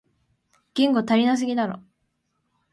[0.73, 1.79] 言語足りなすぎだろ